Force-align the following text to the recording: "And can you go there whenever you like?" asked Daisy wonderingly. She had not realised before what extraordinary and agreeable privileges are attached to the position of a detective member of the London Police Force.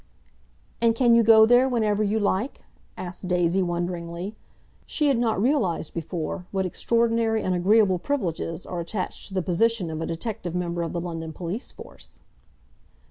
"And 0.81 0.95
can 0.95 1.13
you 1.13 1.21
go 1.21 1.45
there 1.45 1.69
whenever 1.69 2.01
you 2.03 2.17
like?" 2.19 2.63
asked 2.97 3.27
Daisy 3.27 3.61
wonderingly. 3.61 4.35
She 4.87 5.09
had 5.09 5.19
not 5.19 5.39
realised 5.39 5.93
before 5.93 6.47
what 6.49 6.65
extraordinary 6.65 7.43
and 7.43 7.53
agreeable 7.53 7.99
privileges 7.99 8.65
are 8.65 8.79
attached 8.79 9.27
to 9.27 9.35
the 9.35 9.43
position 9.43 9.91
of 9.91 10.01
a 10.01 10.07
detective 10.07 10.55
member 10.55 10.81
of 10.81 10.93
the 10.93 11.01
London 11.01 11.33
Police 11.33 11.71
Force. 11.71 12.19